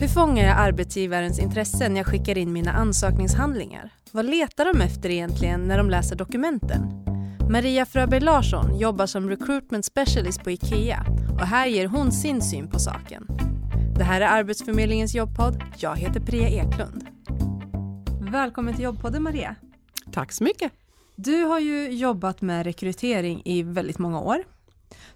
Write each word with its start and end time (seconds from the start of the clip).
Hur 0.00 0.08
fångar 0.08 0.44
jag 0.44 0.58
arbetsgivarens 0.58 1.38
intresse 1.38 1.88
när 1.88 1.96
jag 1.96 2.06
skickar 2.06 2.38
in 2.38 2.52
mina 2.52 2.72
ansökningshandlingar? 2.72 3.90
Vad 4.12 4.24
letar 4.24 4.64
de 4.64 4.80
efter 4.80 5.10
egentligen 5.10 5.68
när 5.68 5.78
de 5.78 5.90
läser 5.90 6.16
dokumenten? 6.16 7.04
Maria 7.50 7.86
Fröberg 7.86 8.20
Larsson 8.20 8.78
jobbar 8.78 9.06
som 9.06 9.28
recruitment 9.28 9.84
specialist 9.84 10.44
på 10.44 10.50
IKEA 10.50 11.06
och 11.40 11.46
här 11.46 11.66
ger 11.66 11.86
hon 11.86 12.12
sin 12.12 12.42
syn 12.42 12.70
på 12.70 12.78
saken. 12.78 13.26
Det 13.98 14.04
här 14.04 14.20
är 14.20 14.26
Arbetsförmedlingens 14.26 15.14
jobbpodd. 15.14 15.62
Jag 15.78 15.96
heter 15.96 16.20
Priya 16.20 16.48
Eklund. 16.48 17.06
Välkommen 18.20 18.74
till 18.74 18.84
jobbpodden 18.84 19.22
Maria. 19.22 19.54
Tack 20.12 20.32
så 20.32 20.44
mycket. 20.44 20.72
Du 21.16 21.42
har 21.42 21.60
ju 21.60 21.90
jobbat 21.90 22.42
med 22.42 22.66
rekrytering 22.66 23.42
i 23.44 23.62
väldigt 23.62 23.98
många 23.98 24.20
år. 24.20 24.44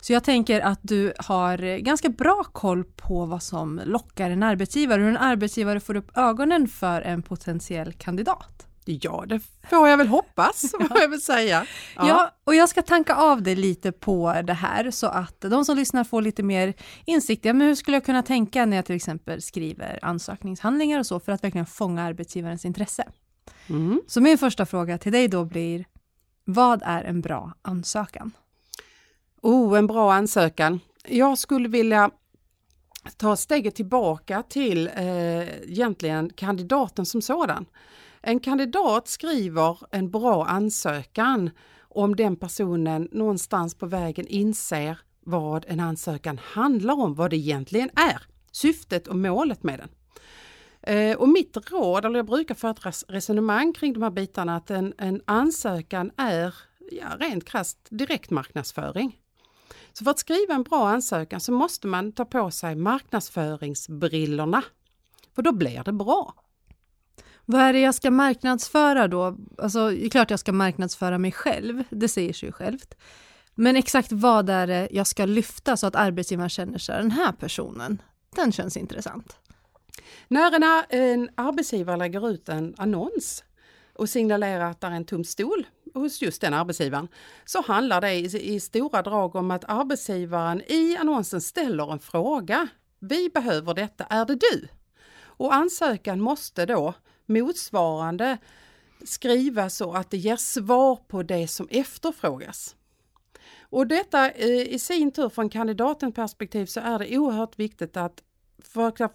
Så 0.00 0.12
jag 0.12 0.25
tänker 0.25 0.61
att 0.61 0.79
du 0.82 1.12
har 1.18 1.79
ganska 1.79 2.09
bra 2.09 2.45
koll 2.52 2.84
på 2.84 3.25
vad 3.25 3.43
som 3.43 3.80
lockar 3.84 4.30
en 4.30 4.43
arbetsgivare, 4.43 5.00
hur 5.00 5.09
en 5.09 5.16
arbetsgivare 5.16 5.80
får 5.80 5.96
upp 5.96 6.19
ögonen 6.19 6.69
för 6.69 7.02
en 7.02 7.23
potentiell 7.23 7.93
kandidat. 7.93 8.66
Ja, 8.84 9.24
det 9.27 9.41
får 9.70 9.88
jag 9.88 9.96
väl 9.96 10.09
hoppas, 10.09 10.74
vad 10.91 11.02
jag 11.02 11.09
vill 11.09 11.23
säga. 11.23 11.66
Ja. 11.96 12.09
ja. 12.09 12.30
och 12.45 12.55
jag 12.55 12.69
ska 12.69 12.83
tanka 12.83 13.15
av 13.15 13.43
dig 13.43 13.56
lite 13.56 13.93
på 13.93 14.43
det 14.45 14.52
här 14.52 14.91
så 14.91 15.06
att 15.06 15.41
de 15.41 15.65
som 15.65 15.77
lyssnar 15.77 16.05
får 16.05 16.23
lite 16.23 16.43
mer 16.43 16.74
insikt. 17.05 17.45
Ja, 17.45 17.52
men 17.52 17.66
hur 17.66 17.74
skulle 17.74 17.96
jag 17.96 18.05
kunna 18.05 18.23
tänka 18.23 18.66
när 18.66 18.77
jag 18.77 18.87
till 18.87 18.96
exempel 18.96 19.43
skriver 19.43 19.98
ansökningshandlingar 20.02 20.98
och 20.98 21.07
så 21.07 21.21
för 21.21 21.32
att 21.32 21.45
verkligen 21.45 21.66
fånga 21.66 22.02
arbetsgivarens 22.02 22.65
intresse? 22.65 23.05
Mm. 23.68 24.01
Så 24.07 24.21
min 24.21 24.38
första 24.38 24.66
fråga 24.66 24.98
till 24.98 25.12
dig 25.12 25.29
då 25.29 25.45
blir, 25.45 25.84
vad 26.45 26.82
är 26.84 27.05
en 27.05 27.21
bra 27.21 27.52
ansökan? 27.62 28.32
Oh, 29.43 29.79
en 29.79 29.87
bra 29.87 30.12
ansökan. 30.12 30.80
Jag 31.05 31.39
skulle 31.39 31.69
vilja 31.69 32.11
ta 33.17 33.37
steget 33.37 33.75
tillbaka 33.75 34.43
till 34.43 34.87
eh, 34.87 35.71
egentligen 35.71 36.30
kandidaten 36.30 37.07
som 37.07 37.23
sådan. 37.23 37.66
En 38.23 38.41
kandidat 38.41 39.09
skriver 39.09 39.79
en 39.91 40.10
bra 40.10 40.47
ansökan 40.47 41.51
om 41.80 42.16
den 42.16 42.37
personen 42.37 43.09
någonstans 43.13 43.74
på 43.74 43.87
vägen 43.87 44.27
inser 44.27 44.99
vad 45.21 45.65
en 45.69 45.80
ansökan 45.80 46.41
handlar 46.45 46.95
om, 46.95 47.15
vad 47.15 47.30
det 47.30 47.37
egentligen 47.37 47.91
är, 47.97 48.23
syftet 48.52 49.07
och 49.07 49.16
målet 49.16 49.63
med 49.63 49.79
den. 49.79 49.88
Eh, 50.82 51.16
och 51.16 51.29
mitt 51.29 51.57
råd, 51.71 52.04
eller 52.04 52.16
jag 52.16 52.27
brukar 52.27 52.54
föra 52.54 52.71
ett 52.71 53.04
resonemang 53.09 53.73
kring 53.73 53.93
de 53.93 54.02
här 54.02 54.10
bitarna, 54.10 54.57
att 54.57 54.71
en, 54.71 54.95
en 54.99 55.23
ansökan 55.25 56.10
är 56.16 56.54
ja, 56.91 57.07
rent 57.19 57.45
krasst 57.45 57.79
direktmarknadsföring. 57.91 59.16
Så 59.93 60.05
för 60.05 60.10
att 60.10 60.19
skriva 60.19 60.55
en 60.55 60.63
bra 60.63 60.88
ansökan 60.88 61.41
så 61.41 61.52
måste 61.52 61.87
man 61.87 62.13
ta 62.13 62.24
på 62.24 62.51
sig 62.51 62.74
marknadsföringsbrillorna. 62.74 64.62
För 65.34 65.43
då 65.43 65.53
blir 65.53 65.84
det 65.84 65.93
bra. 65.93 66.34
Vad 67.44 67.60
är 67.60 67.72
det 67.72 67.81
jag 67.81 67.94
ska 67.94 68.10
marknadsföra 68.10 69.09
då? 69.09 69.37
Alltså, 69.59 69.91
det 69.91 70.06
är 70.06 70.10
klart 70.10 70.31
jag 70.31 70.41
ska 70.41 70.53
marknadsföra 70.53 71.19
mig 71.19 71.32
själv, 71.32 71.84
det 71.91 72.09
säger 72.09 72.32
sig 72.32 72.49
ju 72.49 72.53
självt. 72.53 72.94
Men 73.55 73.77
exakt 73.77 74.12
vad 74.12 74.50
är 74.50 74.66
det 74.66 74.88
jag 74.91 75.06
ska 75.06 75.25
lyfta 75.25 75.77
så 75.77 75.87
att 75.87 75.97
arbetsgivaren 75.97 76.49
känner 76.49 76.78
sig, 76.78 76.97
den 76.97 77.10
här 77.10 77.32
personen, 77.32 78.03
den 78.37 78.53
känns 78.53 78.77
intressant. 78.77 79.37
När 80.28 80.56
en, 80.56 80.84
en 81.00 81.28
arbetsgivare 81.34 81.97
lägger 81.97 82.31
ut 82.31 82.49
en 82.49 82.75
annons 82.78 83.44
och 83.94 84.09
signalerar 84.09 84.71
att 84.71 84.81
det 84.81 84.87
är 84.87 84.91
en 84.91 85.04
tom 85.04 85.25
stol 85.25 85.66
hos 85.94 86.22
just 86.22 86.41
den 86.41 86.55
arbetsgivaren 86.55 87.09
så 87.44 87.62
handlar 87.62 88.00
det 88.00 88.15
i, 88.15 88.55
i 88.55 88.60
stora 88.60 89.03
drag 89.03 89.37
om 89.37 89.50
att 89.50 89.65
arbetsgivaren 89.69 90.62
i 90.66 90.97
annonsen 90.97 91.41
ställer 91.41 91.93
en 91.93 91.99
fråga. 91.99 92.69
Vi 92.99 93.31
behöver 93.34 93.75
detta, 93.75 94.05
är 94.05 94.25
det 94.25 94.34
du? 94.34 94.69
Och 95.22 95.55
ansökan 95.55 96.21
måste 96.21 96.66
då 96.66 96.94
motsvarande 97.27 98.38
skrivas 99.05 99.77
så 99.77 99.93
att 99.93 100.10
det 100.10 100.16
ger 100.16 100.37
svar 100.37 100.97
på 100.97 101.22
det 101.22 101.49
som 101.49 101.69
efterfrågas. 101.71 102.76
Och 103.60 103.87
detta 103.87 104.31
eh, 104.31 104.75
i 104.75 104.78
sin 104.78 105.10
tur 105.10 105.28
från 105.28 105.48
kandidatens 105.48 106.14
perspektiv 106.14 106.66
så 106.66 106.81
är 106.81 106.98
det 106.98 107.19
oerhört 107.19 107.59
viktigt 107.59 107.97
att 107.97 108.22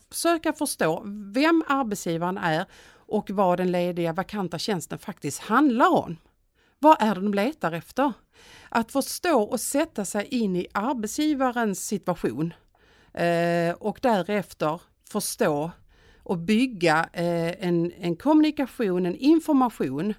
försöka 0.10 0.54
förstå 0.54 1.02
vem 1.34 1.64
arbetsgivaren 1.68 2.38
är 2.38 2.66
och 3.08 3.30
vad 3.30 3.58
den 3.58 3.72
lediga 3.72 4.14
vakanta 4.14 4.60
tjänsten 4.60 5.00
faktiskt 5.00 5.40
handlar 5.40 5.94
om. 5.94 6.18
Vad 6.86 6.98
är 7.00 7.16
det 7.16 7.22
de 7.22 7.34
letar 7.34 7.72
efter? 7.72 8.14
Att 8.70 8.92
förstå 8.92 9.42
och 9.42 9.60
sätta 9.60 10.06
sig 10.06 10.26
in 10.26 10.56
i 10.56 10.68
arbetsgivarens 10.74 11.88
situation 11.88 12.54
eh, 13.14 13.76
och 13.80 14.00
därefter 14.02 14.82
förstå 15.10 15.72
och 16.24 16.38
bygga 16.38 17.10
eh, 17.14 17.68
en, 17.68 17.92
en 17.92 18.16
kommunikation, 18.16 19.06
en 19.06 19.16
information 19.16 20.14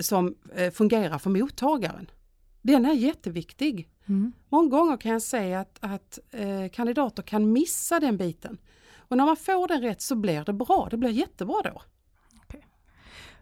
som 0.00 0.34
eh, 0.54 0.70
fungerar 0.70 1.18
för 1.18 1.30
mottagaren. 1.30 2.10
Den 2.62 2.84
är 2.86 2.94
jätteviktig. 2.94 3.88
Mm. 4.06 4.32
Många 4.48 4.68
gånger 4.68 4.96
kan 4.96 5.12
jag 5.12 5.22
säga 5.22 5.60
att, 5.60 5.78
att 5.80 6.18
eh, 6.30 6.68
kandidater 6.72 7.22
kan 7.22 7.52
missa 7.52 8.00
den 8.00 8.16
biten. 8.16 8.58
Och 8.96 9.16
när 9.16 9.26
man 9.26 9.36
får 9.36 9.68
den 9.68 9.80
rätt 9.80 10.02
så 10.02 10.14
blir 10.14 10.44
det 10.44 10.52
bra, 10.52 10.88
det 10.90 10.96
blir 10.96 11.10
jättebra 11.10 11.62
då. 11.64 11.82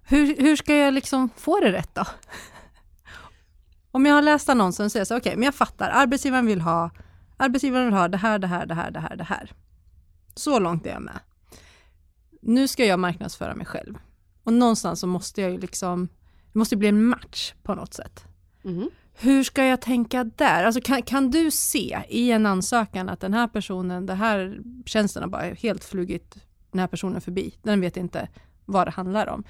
Hur, 0.05 0.37
hur 0.37 0.57
ska 0.57 0.75
jag 0.75 0.95
liksom 0.95 1.31
få 1.37 1.61
det 1.61 1.73
rätt 1.73 1.95
då? 1.95 2.05
Om 3.95 4.07
jag 4.07 4.15
har 4.15 4.23
läst 4.23 4.49
annonsen 4.49 4.91
så 4.91 4.99
är 4.99 5.01
jag 5.01 5.07
så 5.07 5.17
okej, 5.17 5.31
okay, 5.31 5.37
men 5.37 5.45
jag 5.45 5.55
fattar, 5.55 5.91
arbetsgivaren 5.91 6.47
vill 6.47 6.61
ha 6.61 6.91
arbetsgivaren 7.37 7.85
vill 7.85 7.95
ha 7.95 8.09
det 8.09 8.17
här, 8.17 8.39
det 8.39 8.47
här, 8.47 8.67
det 8.67 8.75
här, 8.75 8.91
det 8.91 9.01
här, 9.01 9.17
det 9.17 9.25
här. 9.25 9.53
Så 10.35 10.59
långt 10.59 10.87
är 10.87 10.91
jag 10.91 11.03
med. 11.03 11.19
Nu 12.43 12.69
ska 12.69 12.85
jag 12.85 12.99
marknadsföra 12.99 13.55
mig 13.55 13.67
själv 13.67 13.99
och 14.45 14.53
någonstans 14.53 15.01
så 15.01 15.07
måste 15.07 15.43
jag 15.43 15.51
ju 15.51 15.59
liksom, 15.59 16.09
det 16.53 16.59
måste 16.59 16.77
bli 16.77 16.89
en 16.89 17.05
match 17.05 17.55
på 17.63 17.75
något 17.75 17.95
sätt. 17.95 18.25
Mm. 18.65 18.91
Hur 19.15 19.45
ska 19.45 19.65
jag 19.65 19.81
tänka 19.81 20.25
där? 20.25 20.65
Alltså 20.65 20.81
kan, 20.81 21.03
kan 21.03 21.31
du 21.31 21.51
se 21.51 21.99
i 22.09 22.31
en 22.31 22.47
ansökan 22.47 23.09
att 23.09 23.21
den 23.21 23.35
här 23.35 23.49
personen, 23.49 24.07
den 24.07 24.17
här 24.17 24.61
tjänsten 24.87 25.23
har 25.23 25.31
bara 25.31 25.43
helt 25.43 25.85
flugit 25.85 26.37
den 26.71 26.79
här 26.79 26.87
personen 26.87 27.21
förbi. 27.21 27.59
Den 27.63 27.81
vet 27.81 27.97
inte 27.97 28.29
vad 28.65 28.87
det 28.87 28.91
handlar 28.91 29.27
om. 29.27 29.45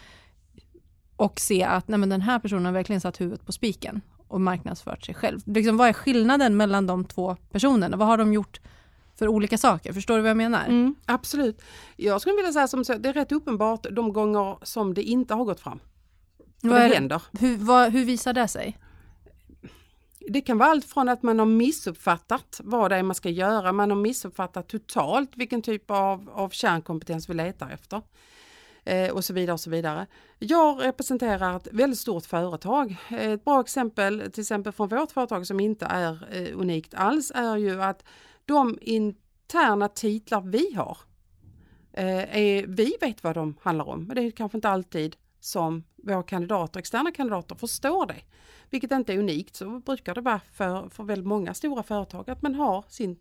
Och 1.16 1.40
se 1.40 1.64
att 1.64 1.88
nej 1.88 1.98
men 1.98 2.08
den 2.08 2.20
här 2.20 2.38
personen 2.38 2.64
har 2.64 2.72
verkligen 2.72 3.00
satt 3.00 3.20
huvudet 3.20 3.46
på 3.46 3.52
spiken 3.52 4.00
och 4.32 4.40
marknadsfört 4.40 5.04
sig 5.04 5.14
själv. 5.14 5.40
Liksom, 5.46 5.76
vad 5.76 5.88
är 5.88 5.92
skillnaden 5.92 6.56
mellan 6.56 6.86
de 6.86 7.04
två 7.04 7.36
personerna? 7.50 7.96
Vad 7.96 8.08
har 8.08 8.18
de 8.18 8.32
gjort 8.32 8.60
för 9.18 9.28
olika 9.28 9.58
saker? 9.58 9.92
Förstår 9.92 10.16
du 10.16 10.22
vad 10.22 10.30
jag 10.30 10.36
menar? 10.36 10.66
Mm, 10.66 10.94
absolut. 11.06 11.62
Jag 11.96 12.20
skulle 12.20 12.36
vilja 12.36 12.52
säga 12.52 12.68
som 12.68 12.84
så, 12.84 12.94
det 12.94 13.08
är 13.08 13.12
rätt 13.12 13.32
uppenbart 13.32 13.86
de 13.90 14.12
gånger 14.12 14.56
som 14.62 14.94
det 14.94 15.02
inte 15.02 15.34
har 15.34 15.44
gått 15.44 15.60
fram. 15.60 15.80
Vad 16.60 16.80
det 16.80 16.94
händer. 16.94 17.22
Hur, 17.40 17.56
vad, 17.56 17.92
hur 17.92 18.04
visar 18.04 18.32
det 18.32 18.48
sig? 18.48 18.78
Det 20.28 20.40
kan 20.40 20.58
vara 20.58 20.70
allt 20.70 20.84
från 20.84 21.08
att 21.08 21.22
man 21.22 21.38
har 21.38 21.46
missuppfattat 21.46 22.60
vad 22.64 22.90
det 22.90 22.96
är 22.96 23.02
man 23.02 23.14
ska 23.14 23.28
göra, 23.28 23.72
man 23.72 23.90
har 23.90 23.96
missuppfattat 23.96 24.68
totalt 24.68 25.30
vilken 25.34 25.62
typ 25.62 25.90
av, 25.90 26.30
av 26.34 26.48
kärnkompetens 26.48 27.28
vi 27.28 27.34
letar 27.34 27.70
efter. 27.70 28.02
Eh, 28.84 29.10
och 29.10 29.24
så 29.24 29.32
vidare 29.32 29.52
och 29.52 29.60
så 29.60 29.70
vidare. 29.70 30.06
Jag 30.38 30.84
representerar 30.84 31.56
ett 31.56 31.68
väldigt 31.72 31.98
stort 31.98 32.26
företag. 32.26 32.96
Eh, 33.10 33.30
ett 33.30 33.44
bra 33.44 33.60
exempel 33.60 34.30
till 34.32 34.40
exempel 34.40 34.72
från 34.72 34.88
vårt 34.88 35.12
företag 35.12 35.46
som 35.46 35.60
inte 35.60 35.86
är 35.86 36.28
eh, 36.30 36.58
unikt 36.58 36.94
alls 36.94 37.32
är 37.34 37.56
ju 37.56 37.82
att 37.82 38.04
de 38.44 38.78
interna 38.82 39.88
titlar 39.88 40.40
vi 40.40 40.74
har, 40.74 40.98
eh, 41.92 42.36
är, 42.36 42.66
vi 42.66 42.96
vet 43.00 43.24
vad 43.24 43.34
de 43.34 43.56
handlar 43.62 43.88
om, 43.88 44.04
men 44.04 44.16
det 44.16 44.22
är 44.22 44.30
kanske 44.30 44.58
inte 44.58 44.68
alltid 44.68 45.16
som 45.40 45.84
våra 45.96 46.22
kandidater, 46.22 46.80
externa 46.80 47.12
kandidater 47.12 47.54
förstår 47.54 48.06
det. 48.06 48.22
Vilket 48.70 48.92
inte 48.92 49.12
är 49.12 49.18
unikt, 49.18 49.56
så 49.56 49.78
brukar 49.78 50.14
det 50.14 50.20
vara 50.20 50.40
för, 50.52 50.88
för 50.88 51.04
väldigt 51.04 51.26
många 51.26 51.54
stora 51.54 51.82
företag 51.82 52.30
att 52.30 52.42
man 52.42 52.54
har 52.54 52.84
sin 52.88 53.16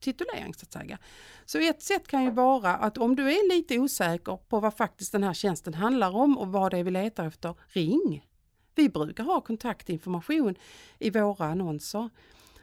titulering 0.00 0.54
så 0.54 0.64
att 0.64 0.72
säga. 0.72 0.98
Så 1.44 1.58
ett 1.58 1.82
sätt 1.82 2.06
kan 2.08 2.24
ju 2.24 2.30
vara 2.30 2.74
att 2.74 2.98
om 2.98 3.16
du 3.16 3.32
är 3.32 3.56
lite 3.56 3.78
osäker 3.78 4.38
på 4.48 4.60
vad 4.60 4.74
faktiskt 4.74 5.12
den 5.12 5.22
här 5.22 5.34
tjänsten 5.34 5.74
handlar 5.74 6.16
om 6.16 6.38
och 6.38 6.48
vad 6.48 6.70
det 6.70 6.78
är 6.78 6.84
vi 6.84 6.90
letar 6.90 7.26
efter, 7.26 7.54
ring! 7.68 8.24
Vi 8.74 8.88
brukar 8.88 9.24
ha 9.24 9.40
kontaktinformation 9.40 10.54
i 10.98 11.10
våra 11.10 11.46
annonser. 11.46 12.10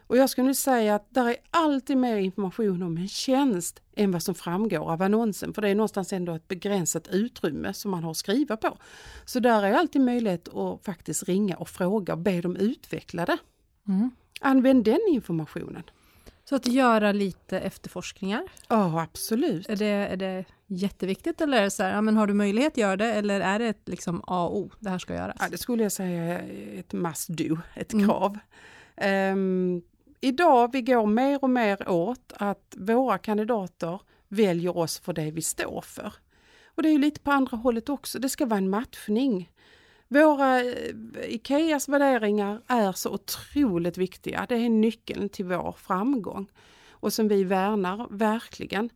Och 0.06 0.16
jag 0.16 0.30
skulle 0.30 0.46
nu 0.46 0.54
säga 0.54 0.94
att 0.94 1.06
där 1.08 1.26
är 1.26 1.36
alltid 1.50 1.96
mer 1.96 2.16
information 2.16 2.82
om 2.82 2.96
en 2.96 3.08
tjänst 3.08 3.82
än 3.96 4.12
vad 4.12 4.22
som 4.22 4.34
framgår 4.34 4.92
av 4.92 5.02
annonsen, 5.02 5.54
för 5.54 5.62
det 5.62 5.68
är 5.68 5.74
någonstans 5.74 6.12
ändå 6.12 6.34
ett 6.34 6.48
begränsat 6.48 7.08
utrymme 7.08 7.72
som 7.72 7.90
man 7.90 8.04
har 8.04 8.10
att 8.10 8.16
skriva 8.16 8.56
på. 8.56 8.78
Så 9.24 9.40
där 9.40 9.62
är 9.62 9.72
alltid 9.72 10.02
möjlighet 10.02 10.54
att 10.54 10.84
faktiskt 10.84 11.22
ringa 11.22 11.56
och 11.56 11.68
fråga 11.68 12.12
och 12.12 12.18
be 12.18 12.40
dem 12.40 12.56
utveckla 12.56 13.26
det. 13.26 13.38
Mm. 13.88 14.10
Använd 14.40 14.84
den 14.84 15.00
informationen. 15.08 15.82
Så 16.48 16.56
att 16.56 16.66
göra 16.66 17.12
lite 17.12 17.60
efterforskningar? 17.60 18.42
Ja, 18.68 18.86
oh, 18.86 18.96
absolut. 18.96 19.68
Är 19.68 19.76
det, 19.76 19.86
är 19.86 20.16
det 20.16 20.44
jätteviktigt 20.66 21.40
eller 21.40 21.58
är 21.58 21.62
det 21.62 21.70
så 21.70 21.82
här, 21.82 21.94
ja, 21.94 22.00
men 22.00 22.16
har 22.16 22.26
du 22.26 22.34
möjlighet 22.34 22.72
att 22.72 22.78
göra 22.78 22.96
det 22.96 23.12
eller 23.12 23.40
är 23.40 23.58
det 23.58 23.66
ett 23.66 23.88
liksom 23.88 24.22
A 24.26 24.46
och 24.46 24.56
O, 24.56 24.70
det 24.80 24.90
här 24.90 24.98
ska 24.98 25.14
göras? 25.14 25.36
Ja, 25.40 25.46
det 25.50 25.58
skulle 25.58 25.82
jag 25.82 25.92
säga 25.92 26.40
är 26.40 26.78
ett 26.78 26.92
must 26.92 27.28
do, 27.28 27.58
ett 27.74 27.92
mm. 27.92 28.06
krav. 28.06 28.38
Um, 29.32 29.82
idag 30.20 30.72
vi 30.72 30.82
går 30.82 31.06
mer 31.06 31.44
och 31.44 31.50
mer 31.50 31.88
åt 31.88 32.32
att 32.36 32.74
våra 32.76 33.18
kandidater 33.18 34.00
väljer 34.28 34.76
oss 34.76 34.98
för 34.98 35.12
det 35.12 35.30
vi 35.30 35.42
står 35.42 35.80
för. 35.80 36.14
Och 36.64 36.82
det 36.82 36.88
är 36.88 36.92
ju 36.92 36.98
lite 36.98 37.20
på 37.20 37.30
andra 37.30 37.56
hållet 37.56 37.88
också, 37.88 38.18
det 38.18 38.28
ska 38.28 38.46
vara 38.46 38.58
en 38.58 38.70
matchning. 38.70 39.50
Våra 40.08 40.60
eh, 40.60 40.94
Ikeas 41.28 41.88
värderingar 41.88 42.62
är 42.66 42.92
så 42.92 43.10
otroligt 43.10 43.98
viktiga. 43.98 44.46
Det 44.48 44.54
är 44.54 44.68
nyckeln 44.68 45.28
till 45.28 45.44
vår 45.44 45.72
framgång 45.78 46.50
och 46.90 47.12
som 47.12 47.28
vi 47.28 47.44
värnar 47.44 48.06
verkligen. 48.10 48.90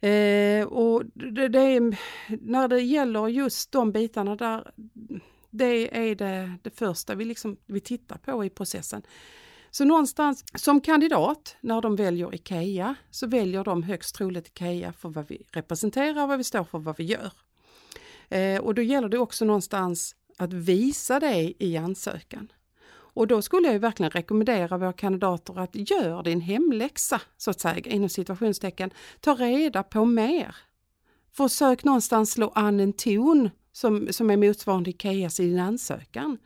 Eh, 0.00 0.66
och 0.66 1.04
det, 1.14 1.48
det 1.48 1.60
är, 1.60 1.98
när 2.40 2.68
det 2.68 2.80
gäller 2.80 3.28
just 3.28 3.72
de 3.72 3.92
bitarna 3.92 4.36
där, 4.36 4.72
det 5.50 6.10
är 6.10 6.14
det, 6.14 6.52
det 6.62 6.70
första 6.70 7.14
vi, 7.14 7.24
liksom, 7.24 7.56
vi 7.66 7.80
tittar 7.80 8.18
på 8.18 8.44
i 8.44 8.50
processen. 8.50 9.02
Så 9.70 9.84
någonstans 9.84 10.44
som 10.54 10.80
kandidat, 10.80 11.56
när 11.60 11.80
de 11.80 11.96
väljer 11.96 12.34
IKEA, 12.34 12.94
så 13.10 13.26
väljer 13.26 13.64
de 13.64 13.82
högst 13.82 14.14
troligt 14.14 14.48
IKEA 14.48 14.92
för 14.92 15.08
vad 15.08 15.28
vi 15.28 15.46
representerar, 15.52 16.26
vad 16.26 16.38
vi 16.38 16.44
står 16.44 16.64
för, 16.64 16.78
vad 16.78 16.96
vi 16.96 17.04
gör. 17.04 17.32
Eh, 18.28 18.60
och 18.60 18.74
då 18.74 18.82
gäller 18.82 19.08
det 19.08 19.18
också 19.18 19.44
någonstans 19.44 20.16
att 20.42 20.52
visa 20.52 21.20
det 21.20 21.54
i 21.58 21.76
ansökan. 21.76 22.52
Och 23.12 23.26
då 23.26 23.42
skulle 23.42 23.72
jag 23.72 23.80
verkligen 23.80 24.10
rekommendera 24.10 24.78
våra 24.78 24.92
kandidater 24.92 25.58
att 25.58 25.90
gör 25.90 26.22
din 26.22 26.40
hemläxa, 26.40 27.20
så 27.36 27.50
att 27.50 27.60
säga, 27.60 27.76
inom 27.76 28.08
situationstecken. 28.08 28.90
Ta 29.20 29.34
reda 29.34 29.82
på 29.82 30.04
mer. 30.04 30.56
Försök 31.32 31.84
någonstans 31.84 32.32
slå 32.32 32.52
an 32.54 32.80
en 32.80 32.92
ton 32.92 33.50
som, 33.72 34.08
som 34.10 34.30
är 34.30 34.36
motsvarande 34.36 34.90
Ikeas 34.90 35.40
i 35.40 35.48
din 35.48 35.60
ansökan. 35.60 36.38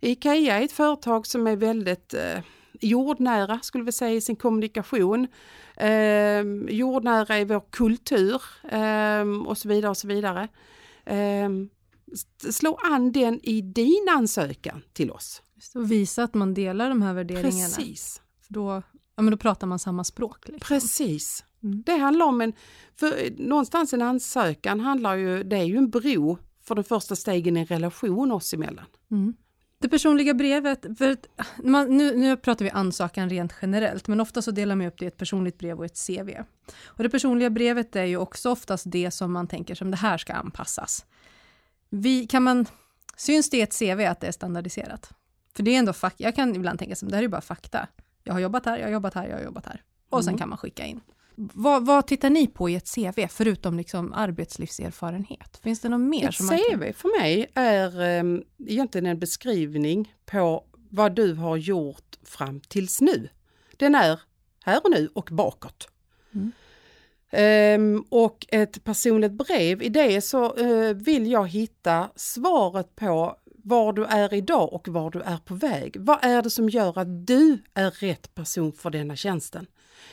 Ikea 0.00 0.58
är 0.58 0.64
ett 0.64 0.72
företag 0.72 1.26
som 1.26 1.46
är 1.46 1.56
väldigt 1.56 2.14
eh, 2.14 2.40
jordnära 2.80 3.60
skulle 3.62 3.84
vi 3.84 3.92
säga 3.92 4.14
i 4.14 4.20
sin 4.20 4.36
kommunikation. 4.36 5.26
Eh, 5.76 6.42
jordnära 6.68 7.38
i 7.38 7.44
vår 7.44 7.62
kultur 7.70 8.42
eh, 8.68 9.46
och 9.46 9.58
så 9.58 9.68
vidare 9.68 9.90
och 9.90 9.96
så 9.96 10.08
vidare. 10.08 10.48
Ehm, 11.04 11.68
Eh, 12.12 12.50
slå 12.50 12.78
an 12.82 13.12
den 13.12 13.40
i 13.42 13.60
din 13.60 14.06
ansökan 14.10 14.82
till 14.92 15.10
oss. 15.10 15.42
och 15.74 15.90
visa 15.90 16.22
att 16.22 16.34
man 16.34 16.54
delar 16.54 16.88
de 16.88 17.02
här 17.02 17.14
värderingarna. 17.14 17.74
Precis. 17.76 18.22
För 18.46 18.54
då, 18.54 18.82
ja, 19.16 19.22
men 19.22 19.30
då 19.30 19.36
pratar 19.36 19.66
man 19.66 19.78
samma 19.78 20.04
språk. 20.04 20.48
Liksom. 20.48 20.60
Precis. 20.68 21.44
Mm. 21.62 21.82
Det 21.86 21.96
handlar 21.96 22.26
om 22.26 22.40
en, 22.40 22.52
för 22.96 23.30
någonstans 23.48 23.92
en 23.92 24.02
ansökan 24.02 24.80
handlar 24.80 25.14
ju, 25.14 25.42
det 25.42 25.56
är 25.56 25.64
ju 25.64 25.76
en 25.76 25.90
bro 25.90 26.38
för 26.62 26.74
de 26.74 26.84
första 26.84 27.16
stegen 27.16 27.56
i 27.56 27.60
en 27.60 27.66
relation 27.66 28.32
oss 28.32 28.54
emellan. 28.54 28.84
Mm. 29.10 29.34
Det 29.78 29.88
personliga 29.88 30.34
brevet, 30.34 30.86
man, 31.64 31.96
nu, 31.96 32.16
nu 32.16 32.36
pratar 32.36 32.64
vi 32.64 32.70
ansökan 32.70 33.30
rent 33.30 33.52
generellt, 33.62 34.08
men 34.08 34.20
ofta 34.20 34.42
så 34.42 34.50
delar 34.50 34.76
man 34.76 34.86
upp 34.86 34.98
det 34.98 35.04
i 35.04 35.08
ett 35.08 35.16
personligt 35.16 35.58
brev 35.58 35.78
och 35.78 35.84
ett 35.84 36.06
CV. 36.06 36.30
Och 36.84 37.02
det 37.02 37.10
personliga 37.10 37.50
brevet 37.50 37.96
är 37.96 38.04
ju 38.04 38.16
också 38.16 38.50
oftast 38.50 38.84
det 38.86 39.10
som 39.10 39.32
man 39.32 39.46
tänker 39.46 39.74
som 39.74 39.90
det 39.90 39.96
här 39.96 40.18
ska 40.18 40.32
anpassas. 40.32 41.04
Vi, 41.90 42.26
kan 42.26 42.42
man, 42.42 42.66
syns 43.16 43.50
det 43.50 43.56
i 43.56 43.60
ett 43.60 43.78
CV 43.78 44.00
att 44.00 44.20
det 44.20 44.26
är 44.26 44.32
standardiserat? 44.32 45.10
För 45.56 45.62
det 45.62 45.74
är 45.74 45.78
ändå 45.78 45.92
fakta, 45.92 46.22
jag 46.24 46.34
kan 46.34 46.56
ibland 46.56 46.78
tänka 46.78 46.96
som 46.96 47.08
det 47.08 47.16
här 47.16 47.22
är 47.22 47.28
bara 47.28 47.40
fakta. 47.40 47.88
Jag 48.24 48.32
har 48.32 48.40
jobbat 48.40 48.66
här, 48.66 48.78
jag 48.78 48.86
har 48.86 48.92
jobbat 48.92 49.14
här, 49.14 49.28
jag 49.28 49.36
har 49.36 49.44
jobbat 49.44 49.66
här. 49.66 49.82
Och 50.10 50.24
sen 50.24 50.28
Mm. 50.28 50.38
kan 50.38 50.48
man 50.48 50.58
skicka 50.58 50.84
in. 50.84 51.00
Vad, 51.34 51.86
vad 51.86 52.06
tittar 52.06 52.30
ni 52.30 52.46
på 52.46 52.68
i 52.68 52.74
ett 52.74 52.94
CV, 52.94 53.26
förutom 53.30 53.76
liksom 53.76 54.12
arbetslivserfarenhet? 54.12 55.60
Finns 55.62 55.80
det 55.80 55.88
något 55.88 56.00
mer? 56.00 56.28
Ett 56.28 56.34
som 56.34 56.46
man 56.46 56.58
kan... 56.70 56.80
CV 56.80 56.92
för 56.92 57.20
mig 57.20 57.46
är 57.54 58.20
um, 58.20 58.42
egentligen 58.66 59.06
en 59.06 59.18
beskrivning 59.18 60.14
på 60.24 60.64
vad 60.90 61.14
du 61.14 61.34
har 61.34 61.56
gjort 61.56 62.16
fram 62.22 62.60
tills 62.60 63.00
nu. 63.00 63.28
Den 63.76 63.94
är 63.94 64.20
här 64.64 64.80
och 64.84 64.90
nu 64.90 65.08
och 65.14 65.28
bakåt. 65.32 65.88
Mm. 66.34 66.52
Um, 67.32 68.04
och 68.08 68.46
ett 68.48 68.84
personligt 68.84 69.32
brev, 69.32 69.82
i 69.82 69.88
det 69.88 70.20
så 70.20 70.56
uh, 70.56 70.94
vill 70.94 71.30
jag 71.30 71.48
hitta 71.48 72.08
svaret 72.16 72.96
på 72.96 73.36
var 73.68 73.92
du 73.92 74.04
är 74.04 74.34
idag 74.34 74.72
och 74.72 74.88
var 74.88 75.10
du 75.10 75.20
är 75.20 75.36
på 75.36 75.54
väg. 75.54 75.96
Vad 75.98 76.18
är 76.22 76.42
det 76.42 76.50
som 76.50 76.68
gör 76.68 76.98
att 76.98 77.26
du 77.26 77.58
är 77.74 77.90
rätt 77.90 78.34
person 78.34 78.72
för 78.72 78.90
denna 78.90 79.16
tjänsten? 79.16 79.66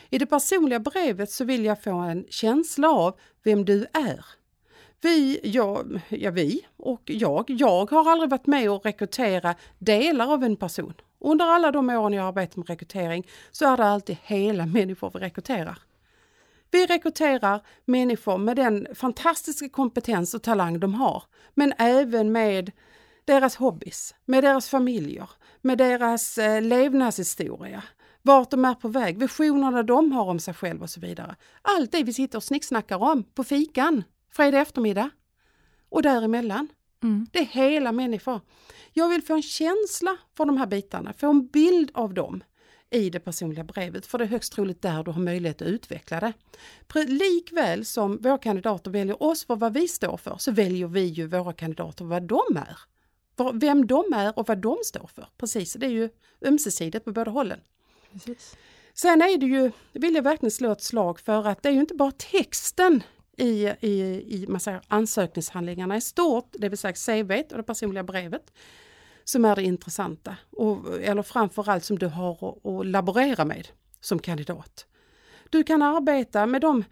I 0.10 0.18
det 0.18 0.25
personliga 0.25 0.80
brevet 0.80 1.31
så 1.31 1.45
vill 1.45 1.65
jag 1.65 1.83
få 1.83 1.92
en 1.92 2.25
känsla 2.30 2.89
av 2.89 3.19
vem 3.44 3.65
du 3.65 3.86
är. 3.94 4.25
Vi, 5.01 5.39
jag, 5.44 6.01
ja 6.10 6.31
vi 6.31 6.65
och 6.77 7.01
jag, 7.06 7.45
jag 7.48 7.92
har 7.92 8.12
aldrig 8.12 8.30
varit 8.30 8.48
med 8.48 8.71
och 8.71 8.86
rekrytera 8.86 9.56
delar 9.80 10.33
av 10.33 10.44
en 10.44 10.56
person. 10.56 10.94
Under 11.19 11.45
alla 11.45 11.71
de 11.71 11.89
åren 11.89 12.13
jag 12.13 12.27
arbetat 12.27 12.57
med 12.57 12.69
rekrytering 12.69 13.27
så 13.51 13.74
är 13.74 13.77
det 13.77 13.86
alltid 13.86 14.18
hela 14.24 14.65
människor 14.65 15.12
vi 15.13 15.19
rekryterar. 15.19 15.77
Vi 16.74 16.86
rekryterar 16.86 17.62
människor 17.86 18.38
med 18.38 18.56
den 18.56 18.88
fantastiska 18.96 19.70
kompetens 19.70 20.34
och 20.34 20.44
talang 20.44 20.80
de 20.80 20.94
har, 20.94 21.24
men 21.54 21.74
även 21.78 22.31
med 22.31 22.72
deras 23.25 23.56
hobbys, 23.56 24.16
med 24.25 24.44
deras 24.44 24.70
familjer, 24.70 25.30
med 25.62 25.78
deras 25.78 26.38
eh, 26.38 26.62
levnadshistoria, 26.62 27.84
vart 28.22 28.52
de 28.52 28.66
är 28.66 28.74
på 28.74 28.88
väg, 28.88 29.18
visionerna 29.18 29.84
de 29.84 30.12
har 30.12 30.25
om 30.25 30.40
sig 30.40 30.54
själva 30.54 30.84
och 30.84 30.90
så 30.90 31.00
vidare. 31.00 31.36
Allt 31.62 31.92
det 31.92 32.04
vi 32.04 32.14
sitter 32.14 32.38
och 32.38 32.44
snicksnackar 32.44 33.04
om 33.04 33.24
på 33.24 33.44
fikan 33.44 34.04
fredag 34.31 34.62
eftermiddag 34.62 35.10
och 35.90 36.02
däremellan. 36.02 36.68
Mm. 37.04 37.28
Det 37.31 37.40
är 37.40 37.46
hela 37.46 37.92
människor. 37.92 38.42
Jag 38.94 39.10
vill 39.10 39.22
få 39.22 39.34
en 39.34 39.42
känsla 39.42 40.18
för 40.38 40.46
de 40.46 40.58
här 40.58 40.68
bitarna, 40.68 41.14
få 41.14 41.30
en 41.30 41.48
bild 41.48 41.92
av 41.94 42.14
dem 42.14 42.44
i 42.94 43.10
det 43.10 43.19
personliga 43.19 43.63
brevet, 43.63 44.06
för 44.06 44.18
det 44.18 44.24
är 44.24 44.28
högst 44.28 44.54
troligt 44.54 44.81
där 44.81 45.04
du 45.04 45.12
har 45.12 45.22
möjlighet 45.22 45.62
att 45.62 45.68
utveckla 45.68 46.19
det. 46.19 46.34
Likväl 47.07 47.86
som 47.86 48.18
våra 48.18 48.38
kandidater 48.38 48.92
väljer 48.92 49.24
oss 49.24 49.45
för 49.45 49.56
vad 49.56 49.74
vi 49.74 49.88
står 49.88 50.18
för, 50.18 50.36
så 50.40 50.51
väljer 50.51 50.88
vi 50.88 51.04
ju 51.04 51.28
våra 51.28 51.54
kandidater 51.54 52.06
vad 52.06 52.24
de 52.24 52.57
är. 52.57 52.78
Vem 53.54 53.88
de 53.88 54.13
är 54.13 54.40
och 54.40 54.48
vad 54.48 54.57
de 54.57 54.78
står 54.84 55.10
för. 55.16 55.28
Precis, 55.38 55.74
det 55.74 55.86
är 55.86 55.90
ju 55.90 56.10
ömsesidigt 56.42 57.06
på 57.06 57.12
båda 57.12 57.31
hållen. 57.31 57.60
Precis. 58.12 58.57
Sen 58.94 59.22
är 59.22 59.38
det 59.38 59.46
ju, 59.46 59.72
vill 59.92 60.16
jag 60.16 60.24
verkligen 60.24 60.51
slå 60.51 60.72
ett 60.72 60.84
slag 60.84 61.19
för 61.19 61.48
att 61.48 61.63
det 61.63 61.69
är 61.69 61.74
ju 61.74 61.80
inte 61.80 61.96
bara 61.96 62.12
texten 62.12 63.04
i, 63.38 63.68
i, 63.80 63.92
i 64.28 64.46
man 64.50 64.60
säger, 64.60 64.81
ansökningshandlingarna 64.88 65.98
i 65.98 66.01
stort, 66.01 66.50
det 66.51 66.69
vill 66.69 66.78
säga 66.78 66.94
CV 66.94 67.31
och 67.51 67.57
det 67.57 67.63
personliga 67.63 68.04
brevet, 68.04 68.54
som 69.24 69.46
är 69.46 69.56
det 69.56 69.64
intressanta. 69.64 70.36
Och, 70.52 71.02
eller 71.02 71.24
framförallt 71.24 71.84
som 71.84 72.00
du 72.00 72.08
har 72.08 72.31
att, 72.50 72.66
att 72.66 72.86
laborera 72.86 73.46
med 73.46 73.68
som 74.02 74.20
kandidat. 74.20 74.86
Du 75.50 75.64
kan 75.64 75.81
arbeta 75.81 76.46
med 76.46 76.62
dem 76.62 76.84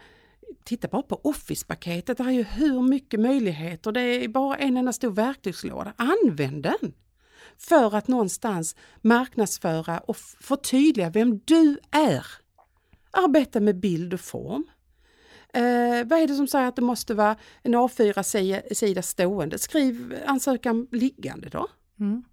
Titta 0.64 0.88
bara 0.88 1.02
på 1.02 1.22
Office-paketet, 1.24 2.18
det 2.18 2.24
har 2.24 2.32
ju 2.32 2.44
hur 2.44 2.82
mycket 2.82 3.20
möjligheter, 3.20 3.92
det 3.92 4.02
är 4.02 4.28
bara 4.28 4.58
en 4.58 4.78
enda 4.78 4.94
stor 4.94 5.12
verktygslåda. 5.12 5.94
Använd 5.98 6.64
den! 6.64 6.94
För 7.58 7.96
att 7.96 8.08
någonstans 8.08 8.76
marknadsföra 9.02 10.00
och 10.00 10.18
förtydliga 10.18 11.10
vem 11.10 11.40
du 11.46 11.80
är. 11.92 12.26
Arbeta 13.12 13.60
med 13.60 13.80
bild 13.80 14.14
och 14.14 14.20
form. 14.20 14.68
Eh, 15.54 16.06
vad 16.06 16.20
är 16.20 16.28
det 16.28 16.36
som 16.36 16.48
säger 16.48 16.68
att 16.68 16.76
det 16.76 16.82
måste 16.82 17.14
vara 17.14 17.36
en 17.62 17.76
A4-sida 17.76 19.02
stående? 19.02 19.60
Skriv 19.60 20.18
ansökan 20.26 20.88
liggande 20.92 21.50
då. 21.50 21.68
Mm. 22.02 22.24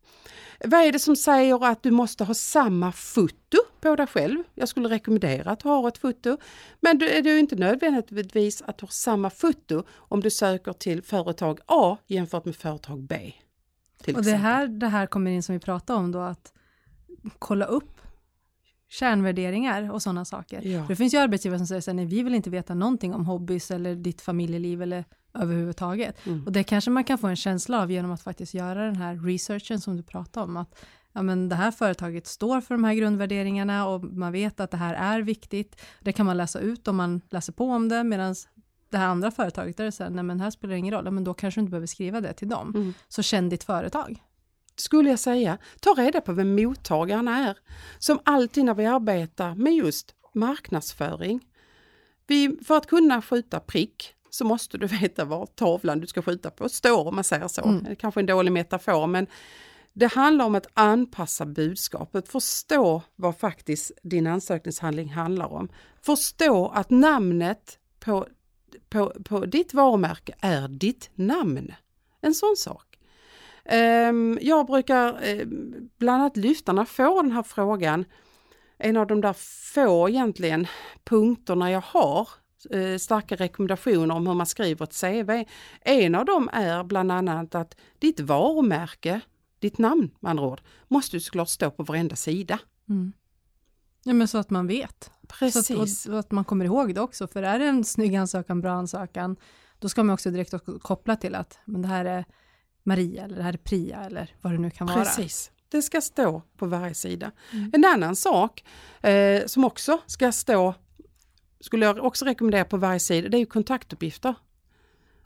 Vad 0.65 0.81
är 0.81 0.93
det 0.93 0.99
som 0.99 1.17
säger 1.17 1.65
att 1.67 1.83
du 1.83 1.91
måste 1.91 2.25
ha 2.25 2.35
samma 2.35 2.93
foto 2.93 3.59
på 3.81 3.97
dig 3.97 4.07
själv? 4.07 4.43
Jag 4.55 4.69
skulle 4.69 4.89
rekommendera 4.89 5.51
att 5.51 5.61
du 5.61 5.69
har 5.69 5.89
ett 5.89 5.99
foto. 5.99 6.37
Men 6.81 6.99
det 6.99 7.19
är 7.19 7.39
inte 7.39 7.57
nödvändigtvis 7.57 8.63
att 8.63 8.79
du 8.79 8.87
har 8.87 8.91
samma 8.91 9.31
foto 9.31 9.83
om 9.97 10.21
du 10.21 10.31
söker 10.31 10.73
till 10.73 11.03
företag 11.03 11.61
A 11.67 11.97
jämfört 12.07 12.45
med 12.45 12.57
företag 12.57 13.03
B. 13.03 13.33
Och 14.17 14.25
det 14.25 14.37
här, 14.37 14.67
det 14.67 14.87
här 14.87 15.07
kommer 15.07 15.31
in 15.31 15.43
som 15.43 15.53
vi 15.53 15.59
pratade 15.59 15.99
om 15.99 16.13
då, 16.13 16.21
att 16.21 16.53
kolla 17.39 17.65
upp 17.65 18.01
kärnvärderingar 18.89 19.93
och 19.93 20.03
sådana 20.03 20.25
saker. 20.25 20.63
Ja. 20.63 20.85
Det 20.89 20.97
finns 20.97 21.15
ju 21.15 21.19
arbetsgivare 21.19 21.59
som 21.59 21.67
säger 21.67 21.81
så 21.81 21.91
här, 21.91 21.95
nej 21.95 22.05
vi 22.05 22.23
vill 22.23 22.35
inte 22.35 22.51
veta 22.51 22.75
någonting 22.75 23.15
om 23.15 23.27
hobbys 23.27 23.71
eller 23.71 23.95
ditt 23.95 24.21
familjeliv 24.21 24.83
eller 24.83 25.05
överhuvudtaget. 25.39 26.27
Mm. 26.27 26.47
Och 26.47 26.53
det 26.53 26.65
kanske 26.65 26.91
man 26.91 27.05
kan 27.05 27.19
få 27.19 27.27
en 27.27 27.37
känsla 27.37 27.83
av 27.83 27.91
genom 27.91 28.11
att 28.11 28.23
faktiskt 28.23 28.55
göra 28.55 28.85
den 28.85 28.97
här 28.97 29.17
researchen 29.17 29.81
som 29.81 29.97
du 29.97 30.03
pratade 30.03 30.45
om. 30.45 30.57
Att 30.57 30.85
ja, 31.13 31.23
men 31.23 31.49
det 31.49 31.57
här 31.57 31.71
företaget 31.71 32.27
står 32.27 32.61
för 32.61 32.75
de 32.75 32.85
här 32.85 32.95
grundvärderingarna 32.95 33.89
och 33.89 34.05
man 34.05 34.33
vet 34.33 34.61
att 34.61 34.71
det 34.71 34.77
här 34.77 34.95
är 34.95 35.23
viktigt. 35.23 35.81
Det 36.01 36.13
kan 36.13 36.27
man 36.27 36.37
läsa 36.37 36.59
ut 36.61 36.89
om 36.89 36.97
man 36.97 37.21
läser 37.31 37.53
på 37.53 37.65
om 37.65 37.89
det 37.89 38.05
medan 38.05 38.35
det 38.91 38.99
här 38.99 39.07
andra 39.07 39.31
företaget 39.31 39.77
där 39.77 39.85
det 39.85 39.93
säger 39.93 40.11
nej 40.11 40.25
men 40.25 40.41
här 40.41 40.51
spelar 40.51 40.73
det 40.73 40.79
ingen 40.79 40.95
roll, 40.95 41.05
Ja, 41.05 41.11
men 41.11 41.25
då 41.25 41.35
kanske 41.35 41.61
du 41.61 41.63
inte 41.63 41.71
behöver 41.71 41.87
skriva 41.87 42.21
det 42.21 42.33
till 42.33 42.49
dem. 42.49 42.73
Mm. 42.75 42.95
Så 43.09 43.23
känn 43.23 43.49
ditt 43.49 43.65
företag. 43.65 44.23
skulle 44.77 45.11
jag 45.11 45.19
säga, 45.19 45.59
ta 45.81 45.91
reda 45.91 46.21
på 46.21 46.33
vem 46.33 46.55
mottagaren 46.55 47.29
är. 47.29 47.59
Som 47.99 48.19
alltid 48.25 48.65
när 48.65 48.75
vi 48.75 48.87
arbetar 48.87 49.55
med 49.55 49.75
just 49.75 50.15
marknadsföring. 50.35 51.41
Vi, 52.27 52.59
för 52.67 52.77
att 52.77 52.87
kunna 52.87 53.23
skjuta 53.23 53.61
prick 53.61 54.15
så 54.31 54.45
måste 54.45 54.79
du 54.79 54.87
veta 55.01 55.25
var 55.25 55.47
tavlan 55.47 56.01
du 56.01 56.07
ska 56.07 56.23
skjuta 56.23 56.51
på 56.51 56.69
står 56.69 57.09
om 57.09 57.15
man 57.15 57.25
säger 57.25 57.49
så. 57.49 57.65
Mm. 57.65 57.85
Det 57.85 57.91
är 57.91 57.95
kanske 57.95 58.21
en 58.21 58.27
dålig 58.27 58.53
metafor 58.53 59.07
men 59.07 59.27
det 59.93 60.07
handlar 60.07 60.45
om 60.45 60.55
att 60.55 60.67
anpassa 60.75 61.47
budskapet, 61.47 62.29
förstå 62.29 63.03
vad 63.17 63.39
faktiskt 63.39 63.93
din 64.03 64.27
ansökningshandling 64.27 65.09
handlar 65.09 65.53
om. 65.53 65.69
Förstå 66.03 66.69
att 66.69 66.91
namnet 66.91 67.79
på, 68.01 68.27
på, 68.89 69.13
på 69.25 69.45
ditt 69.45 69.75
varumärke 69.75 70.35
är 70.41 70.69
ditt 70.69 71.11
namn. 71.15 71.75
En 72.21 72.35
sån 72.35 72.57
sak. 72.57 72.99
Ehm, 73.65 74.39
jag 74.43 74.67
brukar 74.67 75.29
eh, 75.29 75.47
bland 75.99 76.23
annat 76.23 76.37
lyfta 76.37 76.73
när 76.73 76.81
jag 76.81 76.89
får 76.89 77.23
den 77.23 77.33
här 77.33 77.43
frågan, 77.43 78.05
en 78.79 78.97
av 78.97 79.07
de 79.07 79.21
där 79.21 79.35
få 79.75 80.09
egentligen 80.09 80.67
punkterna 81.05 81.71
jag 81.71 81.81
har 81.81 82.29
starka 82.99 83.37
rekommendationer 83.37 84.15
om 84.15 84.27
hur 84.27 84.35
man 84.35 84.47
skriver 84.47 84.85
ett 84.85 85.01
CV. 85.01 85.45
En 85.81 86.15
av 86.15 86.25
dem 86.25 86.51
är 86.53 86.85
bland 86.85 87.13
annat 87.13 87.55
att 87.55 87.77
ditt 87.99 88.21
varumärke, 88.21 89.21
ditt 89.59 89.79
namn 89.79 90.11
med 90.21 90.31
andra 90.31 90.45
ord, 90.45 90.61
måste 90.89 91.17
ju 91.17 91.21
såklart 91.21 91.49
stå 91.49 91.71
på 91.71 91.83
varenda 91.83 92.17
sida. 92.17 92.59
Mm. 92.89 93.13
Ja, 94.05 94.13
men 94.13 94.29
så 94.29 94.39
att 94.39 94.51
man 94.51 94.67
vet. 94.67 95.11
Precis. 95.29 95.67
Så 95.67 95.75
att, 95.75 96.09
och, 96.09 96.13
och 96.13 96.19
att 96.19 96.31
man 96.31 96.45
kommer 96.45 96.65
ihåg 96.65 96.95
det 96.95 97.01
också, 97.01 97.27
för 97.27 97.43
är 97.43 97.59
det 97.59 97.67
en 97.67 97.85
snygg 97.85 98.17
ansökan, 98.17 98.61
bra 98.61 98.73
ansökan, 98.73 99.37
då 99.79 99.89
ska 99.89 100.05
man 100.05 100.15
också 100.15 100.31
direkt 100.31 100.55
koppla 100.83 101.17
till 101.17 101.35
att 101.35 101.59
men 101.65 101.83
det 101.83 101.89
här 101.89 102.05
är 102.05 102.25
Maria 102.83 103.25
eller 103.25 103.37
det 103.37 103.43
här 103.43 103.53
är 103.53 103.57
Priya 103.57 104.05
eller 104.05 104.35
vad 104.41 104.53
det 104.53 104.59
nu 104.59 104.71
kan 104.71 104.87
vara. 104.87 105.05
Precis. 105.05 105.51
Det 105.69 105.83
ska 105.83 106.01
stå 106.01 106.43
på 106.57 106.67
varje 106.67 106.95
sida. 106.95 107.31
Mm. 107.53 107.71
En 107.75 107.85
annan 107.85 108.17
sak 108.17 108.65
eh, 109.03 109.47
som 109.47 109.65
också 109.65 109.99
ska 110.07 110.33
stå, 110.33 110.75
skulle 111.61 111.87
jag 111.87 111.99
också 111.99 112.25
rekommendera 112.25 112.65
på 112.65 112.77
varje 112.77 113.01
sida, 113.01 113.29
det 113.29 113.37
är 113.37 113.39
ju 113.39 113.47
kontaktuppgifter. 113.47 114.35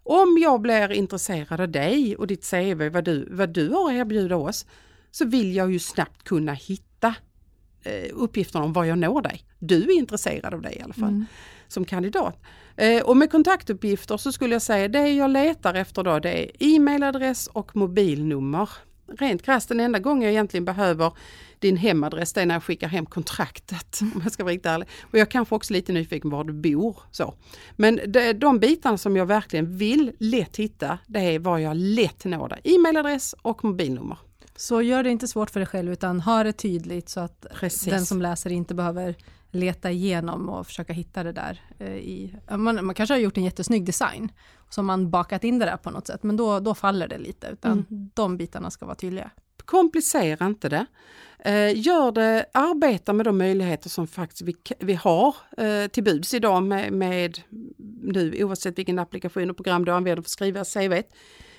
Om 0.02 0.38
jag 0.40 0.60
blir 0.60 0.92
intresserad 0.92 1.60
av 1.60 1.68
dig 1.68 2.16
och 2.16 2.26
ditt 2.26 2.50
CV, 2.50 2.88
vad 2.88 3.04
du, 3.04 3.28
vad 3.30 3.48
du 3.48 3.68
har 3.68 3.90
att 3.90 3.96
erbjuda 3.96 4.36
oss, 4.36 4.66
så 5.10 5.24
vill 5.24 5.54
jag 5.54 5.72
ju 5.72 5.78
snabbt 5.78 6.22
kunna 6.22 6.52
hitta 6.52 7.14
eh, 7.82 8.10
uppgifterna 8.12 8.64
om 8.64 8.72
var 8.72 8.84
jag 8.84 8.98
når 8.98 9.22
dig. 9.22 9.44
Du 9.58 9.82
är 9.82 9.98
intresserad 9.98 10.54
av 10.54 10.62
dig 10.62 10.76
i 10.76 10.82
alla 10.82 10.94
fall 10.94 11.08
mm. 11.08 11.26
som 11.68 11.84
kandidat. 11.84 12.42
Eh, 12.76 13.02
och 13.02 13.16
med 13.16 13.30
kontaktuppgifter 13.30 14.16
så 14.16 14.32
skulle 14.32 14.54
jag 14.54 14.62
säga 14.62 14.88
det 14.88 15.08
jag 15.08 15.30
letar 15.30 15.74
efter 15.74 16.02
då 16.02 16.18
det 16.18 16.44
är 16.44 16.50
e-mailadress 16.58 17.46
och 17.46 17.76
mobilnummer. 17.76 18.68
Rent 19.18 19.42
krasst 19.42 19.68
den 19.68 19.80
enda 19.80 19.98
gången 19.98 20.22
jag 20.22 20.32
egentligen 20.32 20.64
behöver 20.64 21.12
din 21.58 21.76
hemadress 21.76 22.32
det 22.32 22.40
är 22.40 22.46
när 22.46 22.54
jag 22.54 22.62
skickar 22.62 22.88
hem 22.88 23.06
kontraktet 23.06 24.00
om 24.14 24.20
jag 24.22 24.32
ska 24.32 24.44
vara 24.44 24.52
riktigt 24.52 24.66
ärlig. 24.66 24.88
Och 25.02 25.18
jag 25.18 25.26
är 25.26 25.30
kanske 25.30 25.54
också 25.54 25.72
lite 25.72 25.92
nyfiken 25.92 26.30
var 26.30 26.44
du 26.44 26.52
bor. 26.52 26.96
Så. 27.10 27.34
Men 27.76 28.00
det, 28.06 28.32
de 28.32 28.58
bitarna 28.58 28.98
som 28.98 29.16
jag 29.16 29.26
verkligen 29.26 29.76
vill 29.76 30.12
lätt 30.18 30.56
hitta 30.56 30.98
det 31.06 31.20
är 31.20 31.38
var 31.38 31.58
jag 31.58 31.76
lätt 31.76 32.24
når 32.24 32.48
dig. 32.48 32.60
E-mailadress 32.64 33.34
och 33.42 33.64
mobilnummer. 33.64 34.18
Så 34.56 34.82
gör 34.82 35.02
det 35.02 35.10
inte 35.10 35.28
svårt 35.28 35.50
för 35.50 35.60
dig 35.60 35.66
själv 35.66 35.92
utan 35.92 36.20
ha 36.20 36.44
det 36.44 36.52
tydligt 36.52 37.08
så 37.08 37.20
att 37.20 37.46
Precis. 37.54 37.84
den 37.84 38.06
som 38.06 38.22
läser 38.22 38.52
inte 38.52 38.74
behöver 38.74 39.14
leta 39.52 39.90
igenom 39.90 40.48
och 40.48 40.66
försöka 40.66 40.92
hitta 40.92 41.22
det 41.22 41.32
där. 41.32 41.60
Eh, 41.78 41.96
I, 41.96 42.34
man, 42.50 42.86
man 42.86 42.94
kanske 42.94 43.14
har 43.14 43.20
gjort 43.20 43.36
en 43.36 43.44
jättesnygg 43.44 43.84
design 43.84 44.32
som 44.70 44.86
man 44.86 45.10
bakat 45.10 45.44
in 45.44 45.58
det 45.58 45.66
där 45.66 45.76
på 45.76 45.90
något 45.90 46.06
sätt 46.06 46.22
men 46.22 46.36
då, 46.36 46.60
då 46.60 46.74
faller 46.74 47.08
det 47.08 47.18
lite 47.18 47.46
utan 47.52 47.72
mm. 47.72 48.10
de 48.14 48.36
bitarna 48.36 48.70
ska 48.70 48.86
vara 48.86 48.96
tydliga. 48.96 49.30
Komplicera 49.64 50.46
inte 50.46 50.68
det. 50.68 50.86
Eh, 51.38 51.78
gör 51.78 52.12
det, 52.12 52.46
arbeta 52.54 53.12
med 53.12 53.26
de 53.26 53.38
möjligheter 53.38 53.88
som 53.88 54.06
faktiskt 54.06 54.42
vi, 54.42 54.56
vi 54.78 54.94
har 54.94 55.34
eh, 55.56 55.86
till 55.86 56.04
buds 56.04 56.34
idag 56.34 56.62
med, 56.62 56.92
med 56.92 57.40
nu 58.02 58.44
oavsett 58.44 58.78
vilken 58.78 58.98
applikation 58.98 59.50
och 59.50 59.56
program 59.56 59.84
du 59.84 59.92
använder 59.92 60.22
för 60.22 60.26
att 60.26 60.28
skriva 60.28 60.64
CV. 60.64 61.02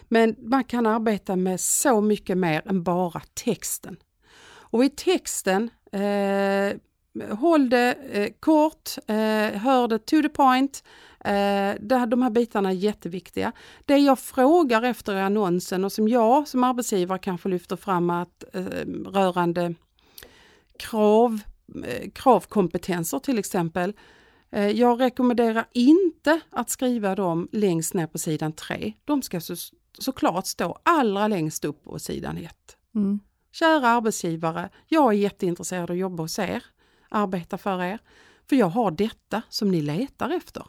Men 0.09 0.35
man 0.39 0.63
kan 0.63 0.85
arbeta 0.85 1.35
med 1.35 1.59
så 1.59 2.01
mycket 2.01 2.37
mer 2.37 2.61
än 2.65 2.83
bara 2.83 3.21
texten. 3.33 3.97
Och 4.45 4.85
i 4.85 4.89
texten, 4.89 5.69
eh, 5.91 6.77
håll 7.29 7.69
det 7.69 7.97
eh, 8.11 8.29
kort, 8.39 8.89
eh, 9.07 9.59
hör 9.61 9.87
det 9.87 9.99
to 9.99 10.21
the 10.21 10.29
point. 10.29 10.83
Eh, 11.19 11.75
det, 11.79 12.05
de 12.05 12.21
här 12.21 12.29
bitarna 12.29 12.69
är 12.69 12.73
jätteviktiga. 12.73 13.51
Det 13.85 13.97
jag 13.97 14.19
frågar 14.19 14.83
efter 14.83 15.15
i 15.15 15.21
annonsen 15.21 15.85
och 15.85 15.91
som 15.91 16.07
jag 16.07 16.47
som 16.47 16.63
arbetsgivare 16.63 17.19
kanske 17.19 17.49
lyfter 17.49 17.75
fram 17.75 18.09
att 18.09 18.43
eh, 18.53 18.63
rörande 19.05 19.75
krav, 20.79 21.39
eh, 21.85 22.09
kravkompetenser 22.11 23.19
till 23.19 23.39
exempel. 23.39 23.93
Eh, 24.51 24.69
jag 24.69 25.01
rekommenderar 25.01 25.65
inte 25.71 26.39
att 26.49 26.69
skriva 26.69 27.15
dem 27.15 27.47
längst 27.51 27.93
ner 27.93 28.07
på 28.07 28.17
sidan 28.17 28.53
3. 28.53 28.93
De 29.05 29.21
ska 29.21 29.41
så, 29.41 29.55
såklart 29.99 30.47
stå 30.47 30.77
allra 30.83 31.27
längst 31.27 31.65
upp 31.65 31.83
på 31.83 31.99
sidan 31.99 32.37
1. 32.37 32.55
Mm. 32.95 33.19
Kära 33.51 33.87
arbetsgivare, 33.87 34.69
jag 34.87 35.13
är 35.13 35.17
jätteintresserad 35.17 35.83
av 35.83 35.91
att 35.91 35.97
jobba 35.97 36.23
hos 36.23 36.39
er, 36.39 36.63
arbeta 37.13 37.57
för 37.57 37.83
er, 37.83 37.99
för 38.49 38.55
jag 38.55 38.67
har 38.67 38.91
detta 38.91 39.41
som 39.49 39.71
ni 39.71 39.81
letar 39.81 40.29
efter. 40.29 40.63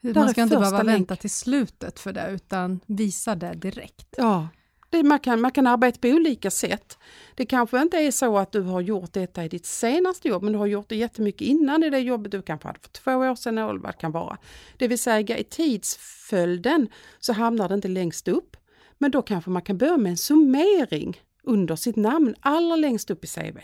Man 0.00 0.28
ska 0.28 0.42
inte 0.42 0.56
behöva 0.56 0.82
länk. 0.82 0.98
vänta 0.98 1.16
till 1.16 1.30
slutet 1.30 2.00
för 2.00 2.12
det 2.12 2.30
utan 2.30 2.80
visa 2.86 3.34
det 3.34 3.54
direkt. 3.54 4.14
Ja, 4.16 4.48
det, 4.90 5.02
man, 5.02 5.18
kan, 5.18 5.40
man 5.40 5.50
kan 5.50 5.66
arbeta 5.66 5.98
på 6.00 6.08
olika 6.08 6.50
sätt. 6.50 6.98
Det 7.34 7.46
kanske 7.46 7.82
inte 7.82 7.96
är 7.96 8.10
så 8.10 8.38
att 8.38 8.52
du 8.52 8.62
har 8.62 8.80
gjort 8.80 9.12
detta 9.12 9.44
i 9.44 9.48
ditt 9.48 9.66
senaste 9.66 10.28
jobb 10.28 10.42
men 10.42 10.52
du 10.52 10.58
har 10.58 10.66
gjort 10.66 10.88
det 10.88 10.96
jättemycket 10.96 11.40
innan 11.40 11.84
i 11.84 11.90
det 11.90 11.98
jobbet 11.98 12.32
du 12.32 12.42
kanske 12.42 12.68
hade 12.68 12.80
för 12.80 12.88
två 12.88 13.12
år 13.12 13.34
sedan 13.34 13.58
eller 13.58 13.78
vad 13.78 13.92
det 13.92 13.98
kan 13.98 14.12
vara. 14.12 14.38
Det 14.76 14.88
vill 14.88 14.98
säga 14.98 15.38
i 15.38 15.44
tidsföljden 15.44 16.88
så 17.18 17.32
hamnar 17.32 17.68
det 17.68 17.74
inte 17.74 17.88
längst 17.88 18.28
upp. 18.28 18.56
Men 18.98 19.10
då 19.10 19.22
kanske 19.22 19.50
man 19.50 19.62
kan 19.62 19.78
börja 19.78 19.96
med 19.96 20.10
en 20.10 20.16
summering 20.16 21.20
under 21.42 21.76
sitt 21.76 21.96
namn 21.96 22.34
allra 22.40 22.76
längst 22.76 23.10
upp 23.10 23.24
i 23.24 23.26
CV. 23.26 23.58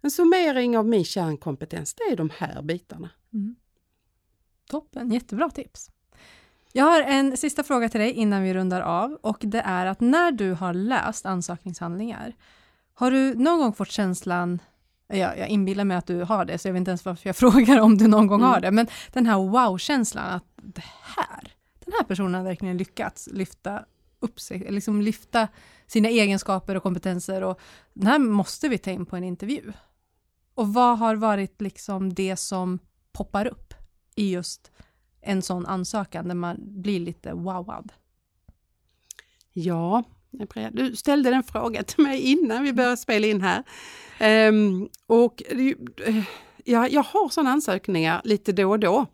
En 0.00 0.10
summering 0.10 0.78
av 0.78 0.88
min 0.88 1.04
kärnkompetens, 1.04 1.94
det 1.94 2.02
är 2.02 2.16
de 2.16 2.30
här 2.38 2.62
bitarna. 2.62 3.10
Mm. 3.32 3.56
Toppen, 4.70 5.12
jättebra 5.12 5.50
tips. 5.50 5.90
Jag 6.72 6.84
har 6.84 7.02
en 7.02 7.36
sista 7.36 7.62
fråga 7.62 7.88
till 7.88 8.00
dig 8.00 8.12
innan 8.12 8.42
vi 8.42 8.54
rundar 8.54 8.80
av 8.80 9.18
och 9.22 9.38
det 9.40 9.60
är 9.60 9.86
att 9.86 10.00
när 10.00 10.32
du 10.32 10.52
har 10.52 10.74
läst 10.74 11.26
ansökningshandlingar, 11.26 12.36
har 12.94 13.10
du 13.10 13.34
någon 13.34 13.58
gång 13.58 13.72
fått 13.72 13.90
känslan 13.90 14.60
jag, 15.08 15.38
jag 15.38 15.48
inbillar 15.48 15.84
mig 15.84 15.96
att 15.96 16.06
du 16.06 16.22
har 16.22 16.44
det, 16.44 16.58
så 16.58 16.68
jag 16.68 16.72
vet 16.72 16.78
inte 16.78 16.90
ens 16.90 17.04
varför 17.04 17.28
jag 17.28 17.36
frågar 17.52 17.80
om 17.80 17.98
du 17.98 18.08
någon 18.08 18.26
gång 18.26 18.40
mm. 18.40 18.50
har 18.50 18.60
det, 18.60 18.70
men 18.70 18.86
den 19.12 19.26
här 19.26 19.38
wow-känslan 19.38 20.34
att 20.34 20.44
det 20.56 20.84
här, 21.16 21.54
den 21.84 21.94
här 21.98 22.04
personen 22.04 22.34
har 22.34 22.42
verkligen 22.42 22.76
lyckats 22.76 23.28
lyfta 23.32 23.84
upp 24.20 24.40
sig, 24.40 24.58
liksom 24.58 25.02
lyfta 25.02 25.48
sina 25.86 26.08
egenskaper 26.08 26.74
och 26.74 26.82
kompetenser 26.82 27.42
och 27.42 27.60
den 27.94 28.06
här 28.06 28.18
måste 28.18 28.68
vi 28.68 28.78
ta 28.78 28.90
in 28.90 29.06
på 29.06 29.16
en 29.16 29.24
intervju. 29.24 29.72
Och 30.58 30.74
vad 30.74 30.98
har 30.98 31.16
varit 31.16 31.60
liksom 31.60 32.14
det 32.14 32.36
som 32.36 32.78
poppar 33.12 33.46
upp 33.46 33.74
i 34.14 34.32
just 34.32 34.70
en 35.20 35.42
sån 35.42 35.66
ansökan 35.66 36.28
där 36.28 36.34
man 36.34 36.56
blir 36.60 37.00
lite 37.00 37.32
wowad? 37.32 37.92
Ja, 39.52 40.04
du 40.72 40.96
ställde 40.96 41.30
den 41.30 41.42
frågan 41.42 41.84
till 41.84 42.02
mig 42.02 42.20
innan 42.20 42.62
vi 42.62 42.72
började 42.72 42.96
spela 42.96 43.26
in 43.26 43.42
här. 43.42 43.64
Um, 44.48 44.88
och 45.06 45.42
eh, 45.46 46.22
ja, 46.64 46.88
jag 46.88 47.02
har 47.02 47.28
sådana 47.28 47.50
ansökningar 47.50 48.20
lite 48.24 48.52
då 48.52 48.70
och 48.70 48.80
då. 48.80 49.06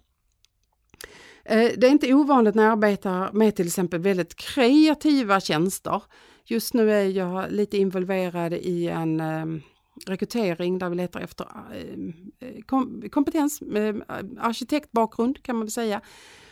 Eh, 1.45 1.71
det 1.77 1.87
är 1.87 1.91
inte 1.91 2.15
ovanligt 2.15 2.55
när 2.55 2.63
jag 2.65 2.73
arbetar 2.73 3.33
med 3.33 3.57
till 3.57 3.67
exempel 3.67 4.01
väldigt 4.01 4.35
kreativa 4.35 5.41
tjänster. 5.41 6.03
Just 6.45 6.75
nu 6.75 6.93
är 6.93 7.05
jag 7.05 7.53
lite 7.53 7.79
involverad 7.79 8.53
i 8.53 8.89
en 8.89 9.21
um, 9.21 9.63
rekrytering 10.07 10.79
där 10.79 10.89
vi 10.89 10.97
letar 10.97 11.21
efter 11.21 11.47
eh, 11.73 12.49
eh, 12.49 13.09
kompetens, 13.09 13.63
eh, 13.63 13.95
arkitektbakgrund 14.39 15.43
kan 15.43 15.57
man 15.57 15.67
väl 15.67 15.73
säga. 15.73 16.01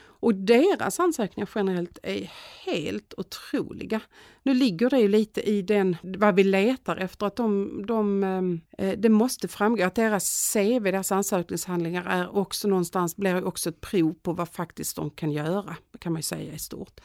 Och 0.04 0.34
deras 0.34 1.00
ansökningar 1.00 1.50
generellt 1.54 1.98
är 2.02 2.30
helt 2.64 3.14
otroliga. 3.16 4.00
Nu 4.42 4.54
ligger 4.54 4.90
det 4.90 4.98
ju 4.98 5.08
lite 5.08 5.40
i 5.40 5.62
den, 5.62 5.96
vad 6.02 6.34
vi 6.34 6.44
letar 6.44 6.96
efter, 6.96 7.26
att 7.26 7.36
de, 7.36 7.82
de, 7.86 8.60
det 8.96 9.08
måste 9.08 9.48
framgå 9.48 9.84
att 9.84 9.94
deras 9.94 10.52
CV, 10.52 10.82
deras 10.82 11.12
ansökningshandlingar 11.12 12.04
är 12.04 12.36
också 12.36 12.68
någonstans, 12.68 13.16
blir 13.16 13.44
också 13.44 13.68
ett 13.68 13.80
prov 13.80 14.14
på 14.22 14.32
vad 14.32 14.48
faktiskt 14.48 14.96
de 14.96 15.10
kan 15.10 15.32
göra, 15.32 15.76
kan 15.98 16.12
man 16.12 16.18
ju 16.18 16.22
säga 16.22 16.52
i 16.52 16.58
stort. 16.58 17.00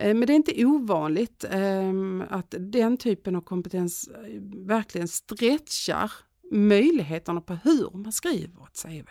Eh, 0.00 0.14
men 0.14 0.26
det 0.26 0.32
är 0.32 0.36
inte 0.36 0.64
ovanligt 0.64 1.44
ehm, 1.50 2.24
att 2.30 2.54
den 2.58 2.96
typen 2.96 3.36
av 3.36 3.40
kompetens 3.40 4.08
eh, 4.08 4.40
verkligen 4.66 5.08
stretchar 5.08 6.12
möjligheterna 6.50 7.40
på 7.40 7.54
hur 7.64 7.96
man 7.96 8.12
skriver 8.12 8.64
ett 8.64 8.82
CV. 8.82 9.08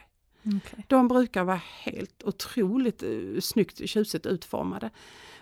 Okay. 0.58 0.84
De 0.88 1.08
brukar 1.08 1.44
vara 1.44 1.62
helt 1.84 2.24
otroligt 2.24 3.04
uh, 3.04 3.40
snyggt 3.40 3.90
tjusigt 3.90 4.26
utformade. 4.26 4.90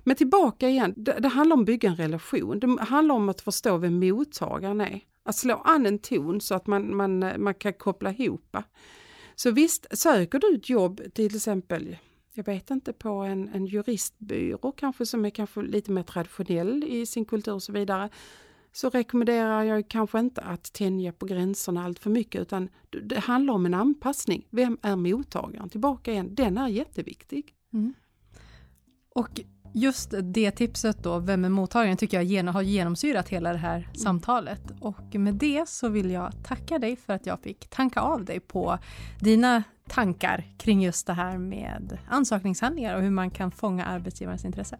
Men 0.03 0.15
tillbaka 0.15 0.69
igen, 0.69 0.93
det, 0.97 1.19
det, 1.19 1.27
handlar 1.27 1.53
om 1.53 1.59
att 1.59 1.65
bygga 1.65 1.89
en 1.89 1.95
relation. 1.95 2.59
Det 2.59 2.81
handlar 2.81 3.15
om 3.15 3.29
att 3.29 3.41
förstå 3.41 3.77
vem 3.77 3.99
mottagaren 3.99 4.81
är. 4.81 5.01
Att 5.23 5.35
slå 5.35 5.55
an 5.55 5.85
en 5.85 5.99
ton 5.99 6.41
så 6.41 6.55
att 6.55 6.67
man, 6.67 6.95
man, 6.95 7.33
man 7.37 7.53
kan 7.53 7.73
koppla 7.73 8.11
ihop. 8.11 8.57
Så 9.35 9.51
visst, 9.51 9.97
söker 9.97 10.39
du 10.39 10.55
ett 10.55 10.69
jobb 10.69 11.01
till 11.13 11.35
exempel 11.35 11.97
jag 12.37 12.45
vet 12.45 12.71
inte, 12.71 12.93
på 12.93 13.09
en, 13.09 13.49
en 13.49 13.65
juristbyrå 13.65 14.71
kanske 14.71 15.05
som 15.05 15.25
är 15.25 15.29
kanske 15.29 15.61
lite 15.61 15.91
mer 15.91 16.03
traditionell 16.03 16.83
i 16.83 17.05
sin 17.05 17.25
kultur 17.25 17.53
och 17.53 17.63
så 17.63 17.71
vidare. 17.71 18.09
så 18.71 18.89
rekommenderar 18.89 19.63
jag 19.63 19.87
kanske 19.87 20.19
inte 20.19 20.41
att 20.41 20.73
tänja 20.73 21.11
på 21.11 21.25
gränserna 21.25 21.85
allt 21.85 21.99
för 21.99 22.09
mycket 22.09 22.41
utan 22.41 22.69
det 22.89 23.19
handlar 23.19 23.53
om 23.53 23.65
en 23.65 23.73
anpassning. 23.73 24.47
Vem 24.49 24.77
är 24.81 24.95
mottagaren? 24.95 25.69
Tillbaka 25.69 26.11
igen, 26.11 26.35
den 26.35 26.57
är 26.57 26.67
jätteviktig. 26.67 27.53
Mm. 27.73 27.93
Och 29.09 29.41
just 29.73 30.13
det 30.23 30.51
tipset 30.51 31.03
då, 31.03 31.19
vem 31.19 31.45
är 31.45 31.49
mottagaren, 31.49 31.97
tycker 31.97 32.21
jag 32.21 32.43
har 32.53 32.61
genomsyrat 32.61 33.29
hela 33.29 33.51
det 33.51 33.57
här 33.57 33.77
mm. 33.77 33.95
samtalet. 33.95 34.61
Och 34.79 35.15
med 35.15 35.33
det 35.33 35.69
så 35.69 35.89
vill 35.89 36.11
jag 36.11 36.33
tacka 36.43 36.79
dig 36.79 36.95
för 36.95 37.13
att 37.13 37.25
jag 37.25 37.39
fick 37.39 37.69
tanka 37.69 38.01
av 38.01 38.25
dig 38.25 38.39
på 38.39 38.77
dina 39.19 39.63
tankar 39.89 40.45
kring 40.57 40.81
just 40.83 41.07
det 41.07 41.13
här 41.13 41.37
med 41.37 41.97
ansökningshandlingar 42.07 42.95
och 42.95 43.01
hur 43.01 43.11
man 43.11 43.31
kan 43.31 43.51
fånga 43.51 43.85
arbetsgivarens 43.85 44.45
intresse. 44.45 44.77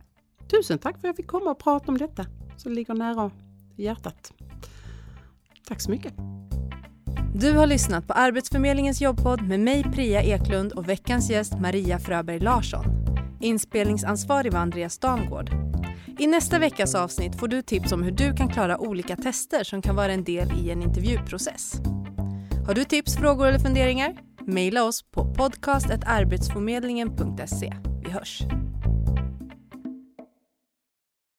Tusen 0.51 0.77
tack 0.77 0.94
för 0.94 1.00
att 1.00 1.03
jag 1.03 1.15
fick 1.15 1.27
komma 1.27 1.51
och 1.51 1.60
prata 1.60 1.91
om 1.91 1.98
detta 1.98 2.25
som 2.58 2.72
ligger 2.72 2.94
nära 2.94 3.32
hjärtat. 3.75 4.34
Tack 5.67 5.82
så 5.82 5.91
mycket. 5.91 6.13
Du 7.36 7.53
har 7.53 7.67
lyssnat 7.67 8.08
på 8.08 8.13
Arbetsförmedlingens 8.13 9.01
jobbpodd 9.01 9.41
med 9.41 9.60
mig 9.60 9.84
Priya 9.84 10.22
Eklund 10.22 10.72
och 10.72 10.89
veckans 10.89 11.29
gäst 11.29 11.60
Maria 11.60 12.00
Fröberg 12.00 12.39
Larsson. 12.39 12.97
Inspelningsansvarig 13.39 14.53
var 14.53 14.60
Andreas 14.60 15.00
Dangård. 15.00 15.50
I 16.20 16.27
nästa 16.27 16.60
veckas 16.60 16.96
avsnitt 16.96 17.39
får 17.39 17.48
du 17.48 17.62
tips 17.62 17.91
om 17.91 18.03
hur 18.03 18.12
du 18.12 18.34
kan 18.34 18.50
klara 18.50 18.77
olika 18.77 19.15
tester 19.15 19.63
som 19.63 19.82
kan 19.82 19.96
vara 19.96 20.13
en 20.13 20.24
del 20.24 20.51
i 20.60 20.72
en 20.72 20.82
intervjuprocess. 20.82 21.74
Har 22.67 22.74
du 22.74 22.84
tips, 22.84 23.17
frågor 23.17 23.48
eller 23.48 23.60
funderingar? 23.60 24.17
Maila 24.48 24.84
oss 24.84 25.03
på 25.12 25.34
podcastetarbetsförmedlingen.se. 25.34 27.74
Vi 28.03 28.12
hörs! 28.12 28.41